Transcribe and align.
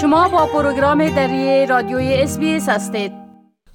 شما 0.00 0.28
با 0.28 0.46
پروگرام 0.46 1.08
دری 1.10 1.66
رادیوی 1.66 2.14
SBS 2.14 2.38
هستید. 2.68 3.12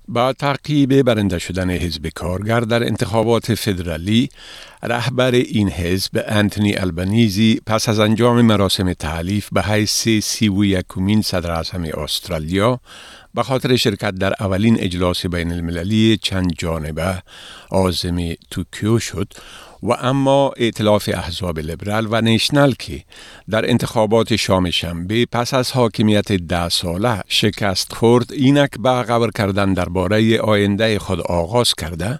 با 0.07 0.33
تعقیب 0.33 1.01
برنده 1.01 1.39
شدن 1.39 1.69
حزب 1.69 2.07
کارگر 2.15 2.59
در 2.59 2.83
انتخابات 2.83 3.55
فدرالی 3.55 4.29
رهبر 4.83 5.31
این 5.31 5.69
حزب 5.69 6.23
انتونی 6.27 6.75
البنیزی 6.75 7.61
پس 7.65 7.89
از 7.89 7.99
انجام 7.99 8.41
مراسم 8.41 8.93
تحلیف 8.93 9.49
به 9.51 9.61
حیث 9.61 10.07
سی 10.23 10.49
و 10.49 10.65
یکمین 10.65 11.21
صدر 11.21 11.51
اعظم 11.51 11.83
استرالیا 11.83 12.79
به 13.35 13.43
خاطر 13.43 13.75
شرکت 13.75 14.11
در 14.11 14.33
اولین 14.39 14.79
اجلاس 14.79 15.25
بین 15.25 15.51
المللی 15.51 16.17
چند 16.17 16.53
جانبه 16.57 17.23
عازم 17.69 18.17
توکیو 18.51 18.99
شد 18.99 19.33
و 19.83 19.91
اما 19.91 20.53
ائتلاف 20.57 21.09
احزاب 21.13 21.59
لیبرال 21.59 22.07
و 22.11 22.21
نیشنل 22.21 22.73
که 22.79 23.03
در 23.49 23.69
انتخابات 23.69 24.35
شام 24.35 24.69
شنبه 24.69 25.25
پس 25.25 25.53
از 25.53 25.71
حاکمیت 25.71 26.31
ده 26.31 26.69
ساله 26.69 27.21
شکست 27.27 27.93
خورد 27.93 28.33
اینک 28.33 28.69
به 28.79 28.89
قبر 28.89 29.31
کردن 29.31 29.73
درباره 29.73 30.39
آینده 30.39 30.99
خود 30.99 31.21
آغاز 31.21 31.73
کرده 31.73 32.19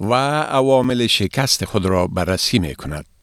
و 0.00 0.14
عوامل 0.42 1.06
شکست 1.06 1.64
خود 1.64 1.86
را 1.86 2.06
بررسی 2.06 2.58
می 2.58 2.74
کند. 2.74 3.15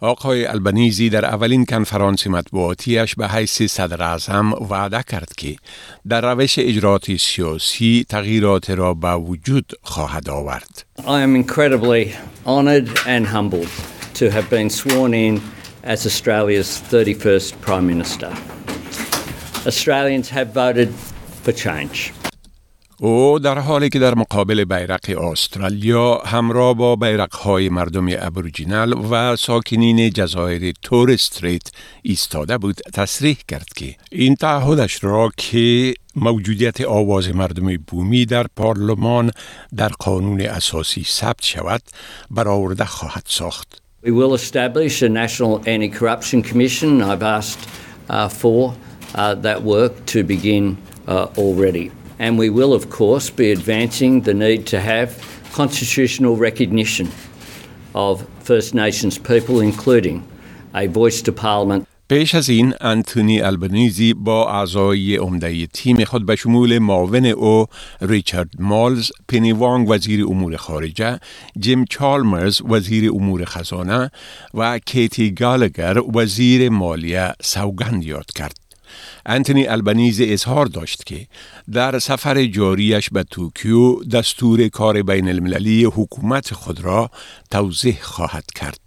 آقای 0.00 0.46
البنیزی 0.46 1.10
در 1.10 1.24
اولین 1.24 1.64
کنفرانس 1.64 2.26
مطبوعاتیش 2.26 3.14
به 3.14 3.28
حیث 3.28 3.62
صدر 3.62 4.02
اعظم 4.02 4.52
وعده 4.52 5.02
کرد 5.10 5.32
که 5.36 5.56
در 6.08 6.34
روش 6.34 6.58
اجرات 6.58 7.16
سیاسی 7.16 8.06
تغییرات 8.08 8.70
را 8.70 8.94
به 8.94 9.14
وجود 9.14 9.72
خواهد 9.82 10.30
آورد. 10.30 10.84
I 10.98 11.02
am 11.02 11.36
incredibly 11.36 12.14
honored 12.46 12.88
and 13.06 13.26
humbled 13.26 13.72
to 14.14 14.30
have 14.30 14.50
been 14.50 14.70
sworn 14.70 15.14
in 15.14 15.40
as 15.84 16.06
Australia's 16.06 16.82
31st 16.90 17.60
Prime 17.60 17.86
Minister. 17.86 18.32
Australians 19.66 20.28
have 20.30 20.48
voted 20.54 20.90
for 21.44 21.52
change. 21.52 22.19
او 23.02 23.38
در 23.38 23.58
حالی 23.58 23.88
که 23.88 23.98
در 23.98 24.14
مقابل 24.14 24.64
بیرق 24.64 25.18
استرالیا 25.18 26.18
همراه 26.18 26.74
با 26.74 26.96
بیرق 26.96 27.34
های 27.34 27.68
مردم 27.68 28.06
ابروجینال 28.08 28.92
و 29.10 29.36
ساکنین 29.36 30.10
جزایر 30.10 30.74
تور 30.82 31.10
استریت 31.10 31.62
ایستاده 32.02 32.58
بود 32.58 32.80
تصریح 32.94 33.36
کرد 33.48 33.68
که 33.76 33.94
این 34.12 34.34
تعهدش 34.34 35.04
را 35.04 35.30
که 35.36 35.94
موجودیت 36.16 36.80
آواز 36.80 37.34
مردم 37.34 37.76
بومی 37.76 38.26
در 38.26 38.46
پارلمان 38.56 39.30
در 39.76 39.88
قانون 39.88 40.40
اساسی 40.40 41.04
ثبت 41.04 41.44
شود 41.44 41.82
برآورده 42.30 42.84
خواهد 42.84 43.24
ساخت. 43.26 43.82
We 44.04 44.10
will 44.10 44.34
establish 44.34 45.02
a 45.02 45.08
National 45.08 45.54
Anti-Corruption 45.74 46.42
Commission. 46.42 47.02
I've 47.02 47.22
asked 47.22 47.62
uh, 48.08 48.28
for 48.28 48.74
uh, 49.14 49.34
that 49.46 49.62
work 49.62 49.92
to 50.12 50.18
begin 50.24 50.76
uh, 51.08 51.26
already. 51.44 51.90
And 52.20 52.38
we 52.38 52.48
will, 52.50 52.72
of 52.80 52.84
course, 52.90 53.26
be 53.30 53.50
advancing 53.50 54.12
the 54.28 54.34
need 54.34 54.66
to 54.66 54.78
have 54.92 55.08
constitutional 55.60 56.36
recognition 56.36 57.06
of 57.94 58.14
First 58.48 58.74
Nations 58.74 59.14
people, 59.30 59.56
including 59.70 60.16
a 60.74 60.86
voice 60.86 61.22
to 61.22 61.32
Parliament. 61.32 61.86
پیش 62.08 62.34
از 62.34 62.48
این 62.48 62.74
انتونی 62.80 63.40
البنیزی 63.40 64.14
با 64.14 64.50
اعضای 64.50 65.16
عمده 65.16 65.66
تیم 65.66 66.04
خود 66.04 66.26
به 66.26 66.36
شمول 66.36 66.78
معاون 66.78 67.26
او 67.26 67.66
ریچارد 68.00 68.48
مالز، 68.58 69.10
پنی 69.28 69.52
وانگ 69.52 69.90
وزیر 69.90 70.24
امور 70.24 70.56
خارجه، 70.56 71.20
جیم 71.58 71.84
چالمرز 71.84 72.62
وزیر 72.68 73.10
امور 73.10 73.44
خزانه 73.44 74.10
و 74.54 74.78
کیتی 74.78 75.30
گالگر 75.30 76.02
وزیر 76.14 76.68
مالیه 76.68 77.32
سوگند 77.42 78.04
یاد 78.04 78.26
کرد. 78.34 78.59
انتونی 79.26 79.66
البنیز 79.66 80.20
اظهار 80.20 80.66
داشت 80.66 81.06
که 81.06 81.26
در 81.72 81.98
سفر 81.98 82.44
جاریش 82.44 83.10
به 83.10 83.22
توکیو 83.22 84.04
دستور 84.04 84.68
کار 84.68 85.02
بین 85.02 85.28
المللی 85.28 85.84
حکومت 85.84 86.54
خود 86.54 86.80
را 86.80 87.10
توضیح 87.50 87.98
خواهد 88.00 88.44
کرد. 88.54 88.80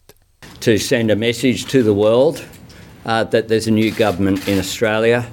To 0.62 0.78
send 0.78 1.12
a 1.12 1.16
message 1.16 1.66
to 1.66 1.84
the 1.84 1.94
world 1.94 2.38
uh, 3.06 3.24
that 3.26 3.48
there's 3.50 3.68
a 3.68 3.72
new 3.72 3.92
government 3.92 4.48
in 4.48 4.60
Australia 4.60 5.26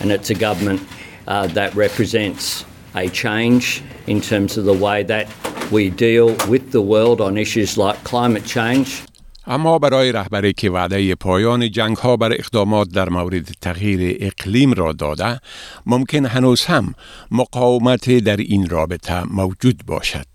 and 0.00 0.10
it's 0.10 0.30
a 0.30 0.38
government 0.48 0.80
uh, 1.28 1.46
that 1.48 1.74
represents 1.74 2.64
a 2.94 3.08
change 3.08 3.82
in 4.06 4.20
terms 4.20 4.56
of 4.56 4.64
the 4.64 4.72
way 4.72 5.02
that 5.04 5.26
we 5.70 5.90
deal 5.90 6.28
with 6.48 6.72
the 6.72 6.82
world 6.82 7.20
on 7.20 7.36
issues 7.36 7.76
like 7.76 8.02
climate 8.04 8.44
change. 8.44 9.02
اما 9.46 9.78
برای 9.78 10.12
رهبری 10.12 10.52
که 10.52 10.70
وعده 10.70 11.14
پایان 11.14 11.70
جنگ 11.70 11.96
ها 11.96 12.16
بر 12.16 12.32
اقدامات 12.32 12.88
در 12.88 13.08
مورد 13.08 13.48
تغییر 13.60 14.16
اقلیم 14.20 14.72
را 14.72 14.92
داده 14.92 15.40
ممکن 15.86 16.26
هنوز 16.26 16.64
هم 16.64 16.94
مقاومت 17.30 18.10
در 18.10 18.36
این 18.36 18.68
رابطه 18.68 19.22
موجود 19.22 19.86
باشد. 19.86 20.33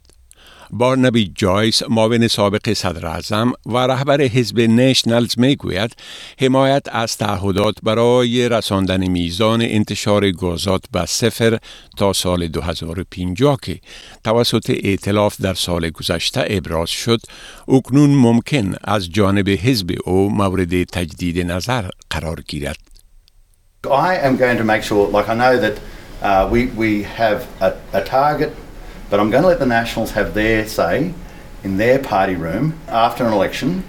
بارنبی 0.72 1.32
جایس 1.36 1.84
معاون 1.90 2.28
سابق 2.28 2.74
صدر 2.74 3.06
اعظم 3.08 3.54
و 3.66 3.78
رهبر 3.78 4.22
حزب 4.22 4.60
نیشنلز 4.60 5.40
می 5.40 5.56
گوید 5.56 5.96
حمایت 6.42 6.84
از 6.92 7.18
تعهدات 7.18 7.76
برای 7.84 8.50
رساندن 8.50 9.08
میزان 9.08 9.62
انتشار 9.62 10.32
گازات 10.32 10.84
به 10.92 11.06
صفر 11.06 11.58
تا 11.98 12.14
سال 12.14 12.48
2050 12.48 13.58
که 13.62 13.80
توسط 14.24 14.70
ائتلاف 14.84 15.42
در 15.42 15.54
سال 15.54 15.90
گذشته 15.90 16.46
ابراز 16.48 16.90
شد 16.90 17.20
اکنون 17.68 18.10
ممکن 18.10 18.76
از 18.84 19.10
جانب 19.10 19.50
حزب 19.50 19.92
او 20.06 20.30
مورد 20.30 20.84
تجدید 20.84 21.52
نظر 21.52 21.90
قرار 22.10 22.42
گیرد. 22.48 22.78
I 23.88 24.18
am 24.18 24.36
going 24.36 24.58
to 24.58 24.66
make 24.66 24.84
sure, 24.84 25.08
like 25.08 25.30
I 25.30 25.36
know 25.36 25.58
that 25.58 25.76
uh, 26.22 26.50
we, 26.52 26.66
we 26.82 27.04
have 27.04 27.48
a, 27.62 27.70
a 27.94 28.04
target 28.04 28.52
But 29.11 29.21
I'm 29.21 29.31
going 29.31 29.43
to 29.43 29.49
let 29.49 29.59
the 29.59 29.67
Nationals 29.67 30.13
have 30.13 30.35
their 30.35 30.67
say 30.67 31.15
in 31.63 31.77
their 31.77 31.99
party 31.99 32.37
room 32.37 32.75
after 32.89 33.25
an 33.27 33.33
election 33.33 33.85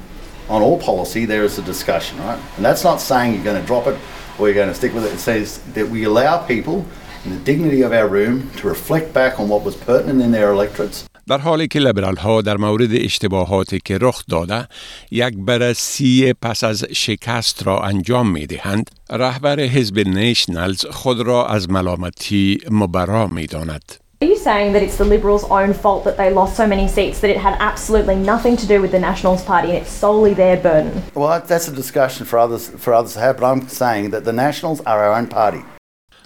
on 0.49 0.61
all 0.61 0.79
policy. 0.79 1.25
There 1.25 1.43
is 1.43 1.57
a 1.57 1.61
discussion, 1.61 2.17
right? 2.19 2.39
And 2.57 2.65
that's 2.65 2.83
not 2.83 3.01
saying 3.01 3.33
you're 3.33 3.43
going 3.43 3.61
to 3.61 3.67
drop 3.67 3.87
it 3.87 3.97
or 4.37 4.47
you're 4.47 4.55
going 4.55 4.69
to 4.69 4.75
stick 4.75 4.93
with 4.93 5.05
it. 5.05 5.13
It 5.13 5.19
says 5.19 5.59
that 5.73 5.89
we 5.89 6.03
allow 6.03 6.45
people 6.45 6.85
in 7.25 7.31
the 7.31 7.43
dignity 7.43 7.81
of 7.81 7.91
our 7.91 8.07
room 8.07 8.51
to 8.57 8.67
reflect 8.67 9.13
back 9.13 9.39
on 9.39 9.49
what 9.49 9.63
was 9.63 9.75
pertinent 9.75 10.21
in 10.21 10.31
their 10.31 10.51
electorates. 10.51 11.05
در 11.27 11.37
حالی 11.37 11.67
که 11.67 11.79
لیبرال 11.79 12.15
ها 12.15 12.41
در 12.41 12.57
مورد 12.57 12.89
اشتباهاتی 12.91 13.79
که 13.85 13.97
رخ 14.01 14.23
داده 14.29 14.67
یک 15.11 15.33
بررسی 15.37 16.33
پس 16.33 16.63
از 16.63 16.83
شکست 16.83 17.67
را 17.67 17.79
انجام 17.79 18.31
می 18.31 18.45
دهند 18.45 18.91
رهبر 19.09 19.59
حزب 19.59 19.99
نیشنلز 19.99 20.85
خود 20.85 21.21
را 21.21 21.47
از 21.47 21.69
ملامتی 21.69 22.57
مبرا 22.71 23.27
می 23.27 23.45
داند. 23.45 23.98
Are 24.21 24.27
you 24.27 24.37
saying 24.37 24.73
that 24.73 24.81
it's 24.81 24.97
the 24.97 25.05
Liberals' 25.05 25.43
own 25.43 25.73
fault 25.73 26.03
that 26.05 26.17
they 26.17 26.29
lost 26.31 26.55
so 26.55 26.65
many 26.65 26.87
seats, 26.87 27.19
that 27.19 27.29
it 27.29 27.37
had 27.37 27.55
absolutely 27.59 28.15
nothing 28.15 28.55
to 28.57 28.65
do 28.65 28.81
with 28.81 28.91
the 28.91 28.99
Nationals 28.99 29.43
Party 29.43 29.67
and 29.69 29.77
it's 29.77 29.91
solely 29.91 30.33
their 30.33 30.57
burden? 30.57 31.03
Well, 31.13 31.41
that's 31.51 31.67
a 31.67 31.75
discussion 31.83 32.25
for 32.25 32.39
others, 32.39 32.69
for 32.69 32.93
others 32.93 33.13
to 33.15 33.19
have, 33.19 33.37
but 33.39 33.45
I'm 33.51 33.67
saying 33.67 34.11
that 34.11 34.23
the 34.23 34.33
Nationals 34.33 34.79
are 34.81 34.99
our 35.03 35.13
own 35.19 35.27
party. 35.27 35.63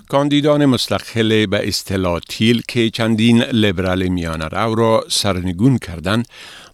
کاندیدان 0.09 0.65
مستقل 0.65 1.45
به 1.45 1.67
اصطلاح 1.67 2.19
تیل 2.29 2.61
که 2.67 2.89
چندین 2.89 3.41
لیبرال 3.41 4.07
میان 4.07 4.41
رو 4.41 4.75
را 4.75 5.03
سرنگون 5.09 5.77
کردند 5.77 6.27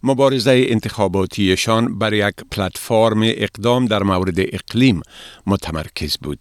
مبارزه 0.03 0.65
انتخاباتیشان 0.67 1.99
بر 1.99 2.13
یک 2.13 2.35
پلتفرم 2.51 3.21
اقدام 3.23 3.85
در 3.85 4.03
مورد 4.03 4.35
اقلیم 4.37 5.01
متمرکز 5.47 6.17
بود 6.17 6.39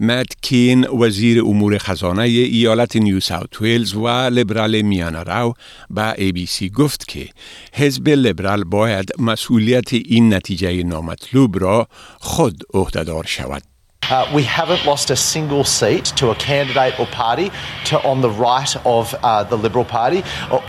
مت 0.00 0.26
کین 0.42 0.88
وزیر 0.88 1.42
امور 1.44 1.78
خزانه 1.78 2.22
ایالت 2.22 2.96
نیو 2.96 3.20
ساوت 3.20 3.62
ویلز 3.62 3.94
و 3.94 4.08
لیبرال 4.08 4.82
میانه 4.82 5.22
رو 5.22 5.54
به 5.90 6.14
ای 6.18 6.32
بی 6.32 6.46
سی 6.46 6.70
گفت 6.70 7.08
که 7.08 7.28
حزب 7.72 8.08
لیبرال 8.08 8.64
باید 8.64 9.08
مسئولیت 9.18 9.92
این 9.92 10.34
نتیجه 10.34 10.82
نامطلوب 10.82 11.58
را 11.58 11.88
خود 12.18 12.62
عهدهدار 12.74 13.24
شود. 13.26 13.75
Uh, 14.08 14.30
we 14.34 14.42
haven't 14.42 14.84
lost 14.84 15.10
a 15.10 15.16
single 15.16 15.64
seat 15.64 16.04
to 16.16 16.30
a 16.30 16.34
candidate 16.36 16.98
or 17.00 17.06
party 17.06 17.50
to 17.84 18.00
on 18.02 18.20
the 18.20 18.30
right 18.30 18.76
of 18.86 19.14
uh, 19.22 19.42
the 19.44 19.56
Liberal 19.56 19.84
Party. 19.84 20.22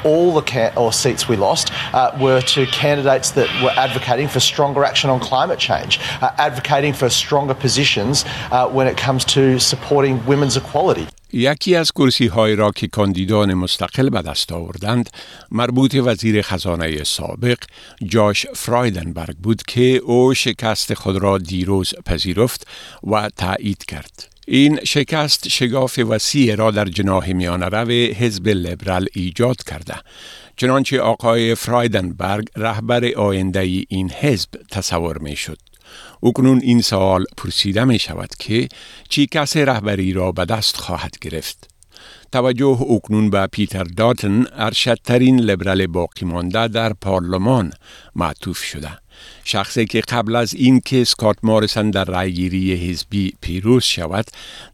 All 0.04 0.34
the 0.34 0.42
ca- 0.42 0.74
or 0.76 0.92
seats 0.92 1.28
we 1.28 1.36
lost 1.36 1.72
uh, 1.94 2.18
were 2.20 2.42
to 2.42 2.66
candidates 2.68 3.32
that 3.32 3.48
were 3.62 3.72
advocating 3.72 4.28
for 4.28 4.40
stronger 4.40 4.84
action 4.84 5.10
on 5.10 5.20
climate 5.20 5.60
change, 5.60 6.00
uh, 6.22 6.32
advocating 6.38 6.94
for 6.94 7.10
stronger 7.10 7.54
positions 7.54 8.26
uh, 8.52 8.68
when 8.70 8.88
it 8.88 8.98
comes 8.98 9.24
to 9.26 9.60
supporting 9.60 10.26
women's 10.26 10.58
equality. 10.58 11.08
یکی 11.34 11.76
از 11.76 11.92
کرسی 11.92 12.28
های 12.28 12.56
را 12.56 12.72
که 12.72 12.88
کاندیدان 12.88 13.54
مستقل 13.54 14.10
به 14.10 14.22
دست 14.22 14.52
آوردند 14.52 15.10
مربوط 15.52 15.96
وزیر 15.96 16.42
خزانه 16.42 17.04
سابق 17.04 17.58
جاش 18.06 18.46
فرایدنبرگ 18.56 19.36
بود 19.36 19.64
که 19.64 20.02
او 20.04 20.34
شکست 20.34 20.94
خود 20.94 21.18
را 21.18 21.38
دیروز 21.38 21.94
پذیرفت 22.06 22.68
و 23.04 23.30
تایید 23.38 23.86
کرد. 23.86 24.38
این 24.48 24.80
شکست 24.84 25.48
شگاف 25.48 26.00
وسیع 26.00 26.56
را 26.56 26.72
در 26.72 26.86
جناح 26.86 27.34
میان 27.34 27.62
رو 27.64 27.88
حزب 27.92 28.48
لیبرال 28.48 29.08
ایجاد 29.14 29.64
کرده. 29.64 29.96
چنانچه 30.58 31.02
آقای 31.02 31.56
فرایدنبرگ 31.56 32.48
رهبر 32.56 33.06
آینده 33.06 33.60
این 33.90 34.10
حزب 34.10 34.50
تصور 34.72 35.18
می 35.18 35.36
شد. 35.36 35.67
اکنون 36.24 36.60
این 36.64 36.82
سوال 36.82 37.26
پرسیده 37.38 37.84
می 37.84 38.00
شود 38.00 38.30
که 38.40 38.68
چی 39.10 39.28
کسی 39.28 39.66
رهبری 39.66 40.14
را 40.14 40.32
به 40.32 40.46
دست 40.46 40.78
خواهد 40.78 41.20
گرفت؟ 41.22 41.70
توجه 42.32 42.80
اکنون 42.90 43.30
به 43.30 43.48
پیتر 43.48 43.84
داتن 43.84 44.46
ارشدترین 44.54 45.40
لبرال 45.40 45.88
باقی 45.88 46.26
مانده 46.26 46.68
در 46.68 46.94
پارلمان 46.94 47.74
معطوف 48.16 48.64
شده. 48.64 48.90
شخصی 49.44 49.86
که 49.86 50.02
قبل 50.02 50.36
از 50.36 50.54
این 50.54 50.82
که 50.86 51.04
سکات 51.04 51.38
مارسن 51.44 51.90
در 51.90 52.04
رأیگیری 52.04 52.90
حزبی 52.90 53.34
پیروز 53.42 53.84
شود 53.84 54.26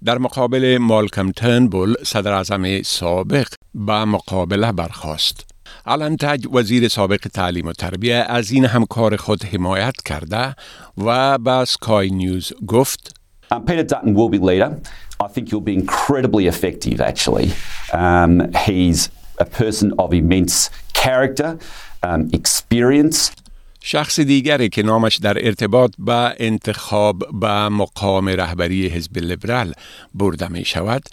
در 0.03 0.17
مقابل 0.17 0.77
مالکم 0.77 1.31
ترنبول 1.31 1.95
صدر 2.03 2.33
اعظم 2.33 2.81
سابق 2.81 3.47
به 3.75 4.05
مقابله 4.05 4.71
برخواست. 4.71 5.52
الان 5.85 6.17
تج 6.17 6.47
وزیر 6.53 6.87
سابق 6.87 7.27
تعلیم 7.33 7.67
و 7.67 7.73
تربیه 7.73 8.15
از 8.15 8.51
این 8.51 8.65
همکار 8.65 9.15
خود 9.15 9.45
حمایت 9.45 9.95
کرده 10.05 10.55
و 10.97 11.37
به 11.37 11.65
سکای 11.65 12.09
نیوز 12.09 12.53
گفت 12.67 13.15
Peter 13.67 13.83
Dutton 13.83 14.15
will 14.15 14.29
be 14.29 14.39
leader. 14.39 14.81
I 15.19 15.27
think 15.27 15.49
he'll 15.49 15.61
be 15.61 15.75
incredibly 15.75 16.47
effective, 16.47 16.99
actually. 16.99 17.53
Um, 17.93 18.51
he's 18.65 19.09
a 19.37 19.45
person 19.45 19.93
of 19.99 20.13
immense 20.13 20.69
character, 20.93 21.59
um, 22.01 22.29
experience. 22.33 23.31
شخص 23.85 24.19
دیگری 24.19 24.69
که 24.69 24.83
نامش 24.83 25.15
در 25.15 25.45
ارتباط 25.45 25.93
به 25.99 26.35
انتخاب 26.37 27.39
به 27.39 27.69
مقام 27.69 28.29
رهبری 28.29 28.87
حزب 28.87 29.17
لیبرال 29.17 29.73
برده 30.13 30.47
می 30.47 30.65
شود 30.65 31.03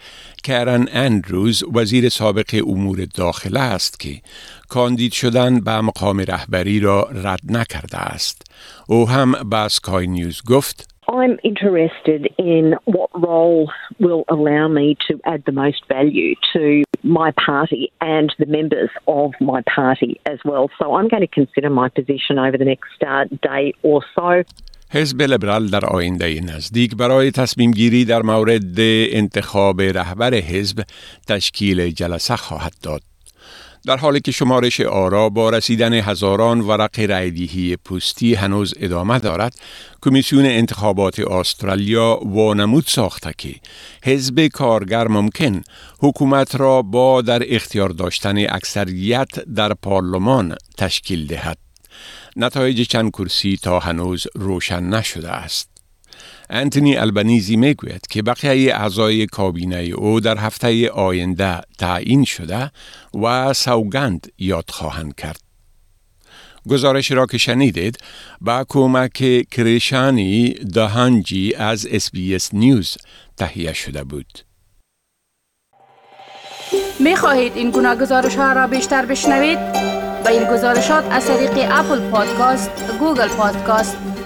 کرن 0.44 0.88
اندروز 0.93 1.64
وزیر 1.75 2.08
سابق 2.08 2.62
امور 2.67 3.05
داخله 3.05 3.61
است 3.61 4.00
که 4.00 4.22
کاندید 4.69 5.12
شدن 5.12 5.61
به 5.61 5.81
مقام 5.81 6.20
رهبری 6.20 6.81
را 6.81 7.02
رد 7.02 7.40
نکرده 7.44 7.99
است. 7.99 8.43
او 8.87 9.08
هم 9.08 9.32
به 9.32 9.69
سکای 9.69 10.06
نیوز 10.06 10.43
گفت 10.43 10.88
I'm 11.10 11.38
interested 11.44 12.28
in 12.38 12.75
what 12.86 13.10
role 13.13 13.72
will 14.00 14.24
allow 14.28 14.68
me 14.68 14.98
to 15.07 15.19
add 15.25 15.44
the 15.46 15.52
most 15.52 15.81
value 15.88 16.34
to 16.54 16.84
my 17.04 17.31
party 17.31 17.92
and 18.02 18.34
the 18.40 18.48
members 18.48 18.90
of 19.07 19.34
my 19.40 19.62
party 19.62 20.19
as 20.25 20.40
well. 20.44 20.69
So 20.80 20.96
I'm 20.96 21.07
going 21.07 21.22
to 21.22 21.28
consider 21.28 21.69
my 21.69 21.90
position 21.90 22.40
over 22.40 22.57
the 22.57 22.66
next 22.66 23.04
uh, 23.06 23.25
day 23.42 23.74
or 23.84 24.02
so. 24.16 24.44
حزب 24.90 25.22
لیبرال 25.22 25.68
در 25.68 25.86
آینده 25.86 26.42
نزدیک 26.42 26.96
برای 26.96 27.31
تصمیم 27.31 27.72
گیری 27.72 28.06
در 28.06 28.22
مورد 28.22 28.80
انتخاب 29.12 29.81
رهبر 29.81 30.34
حزب 30.34 30.84
تشکیل 31.28 31.90
جلسه 31.90 32.36
خواهد 32.36 32.74
داد. 32.84 33.02
در 33.87 33.97
حالی 33.97 34.21
که 34.21 34.32
شمارش 34.32 34.81
آرا 34.81 35.29
با 35.29 35.50
رسیدن 35.50 35.93
هزاران 35.93 36.61
ورق 36.61 37.00
رایدهی 37.00 37.77
پستی 37.77 38.35
هنوز 38.35 38.75
ادامه 38.81 39.19
دارد 39.19 39.55
کمیسیون 40.03 40.47
انتخابات 40.47 41.19
استرالیا 41.19 42.21
وانمود 42.25 42.85
ساخته 42.87 43.32
که 43.38 43.55
حزب 44.05 44.47
کارگر 44.47 45.09
ممکن 45.09 45.62
حکومت 45.99 46.55
را 46.55 46.82
با 46.82 47.23
در 47.23 47.55
اختیار 47.55 47.88
داشتن 47.88 48.38
اکثریت 48.38 49.29
در 49.55 49.75
پارلمان 49.75 50.56
تشکیل 50.79 51.27
دهد. 51.27 51.59
نتایج 52.37 52.88
چند 52.88 53.11
کرسی 53.11 53.59
تا 53.62 53.79
هنوز 53.79 54.27
روشن 54.35 54.82
نشده 54.82 55.31
است. 55.31 55.80
انتونی 56.50 56.97
البنیزی 56.97 57.56
می‌گوید 57.56 58.06
که 58.11 58.23
بقیه 58.23 58.75
اعضای 58.75 59.26
کابینه 59.26 59.76
او 59.76 60.20
در 60.20 60.38
هفته 60.38 60.91
آینده 60.91 61.61
تعیین 61.79 62.25
شده 62.25 62.70
و 63.23 63.52
سوگند 63.52 64.32
یاد 64.38 64.70
خواهند 64.70 65.14
کرد. 65.14 65.41
گزارش 66.69 67.12
را 67.12 67.26
که 67.26 67.38
شنیدید 67.38 67.99
با 68.41 68.64
کمک 68.69 69.49
کریشانی 69.50 70.50
دهانجی 70.50 71.55
از 71.55 71.87
SBS 71.91 72.11
News 72.53 72.97
تهیه 73.37 73.73
شده 73.73 74.05
بود. 74.05 74.38
می 77.00 77.17
خواهید 77.17 77.56
این 77.56 77.70
گونه 77.71 77.97
گزارش 77.96 78.37
ها 78.37 78.53
را 78.53 78.67
بیشتر 78.67 79.06
بشنوید؟ 79.06 79.58
با 80.25 80.31
این 80.31 80.44
گزارشات 80.44 81.05
از 81.11 81.26
طریق 81.26 81.50
Apple 81.71 82.11
Podcast، 82.11 82.71
Google 82.99 83.29
Podcast، 83.29 83.97